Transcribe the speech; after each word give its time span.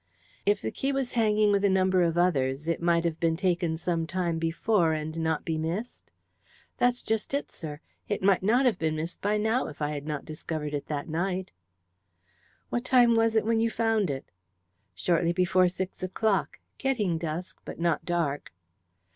"If 0.47 0.63
the 0.63 0.71
key 0.71 0.91
was 0.91 1.11
hanging 1.11 1.51
with 1.51 1.63
a 1.63 1.69
number 1.69 2.01
of 2.01 2.17
others 2.17 2.67
it 2.67 2.81
might 2.81 3.03
have 3.05 3.19
been 3.19 3.37
taken 3.37 3.77
some 3.77 4.07
time 4.07 4.39
before 4.39 4.93
and 4.93 5.15
not 5.19 5.45
be 5.45 5.59
missed?" 5.59 6.09
"That's 6.77 7.03
just 7.03 7.35
it, 7.35 7.51
sir. 7.51 7.81
It 8.09 8.23
might 8.23 8.41
not 8.41 8.65
have 8.65 8.79
been 8.79 8.95
missed 8.95 9.21
by 9.21 9.37
now 9.37 9.67
if 9.67 9.79
I 9.79 9.91
had 9.91 10.07
not 10.07 10.25
discovered 10.25 10.73
it 10.73 10.87
that 10.87 11.07
night." 11.07 11.51
"What 12.69 12.83
time 12.83 13.15
was 13.15 13.35
it 13.35 13.45
when 13.45 13.59
you 13.59 13.69
found 13.69 14.09
it?" 14.09 14.31
"Shortly 14.95 15.33
before 15.33 15.69
six 15.69 16.01
o'clock 16.01 16.57
getting 16.79 17.19
dusk, 17.19 17.61
but 17.63 17.79
not 17.79 18.03
dark." 18.03 18.51